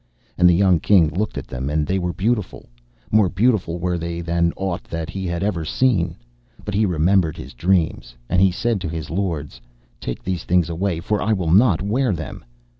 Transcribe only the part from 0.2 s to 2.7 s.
And the young King looked at them, and they were beautiful.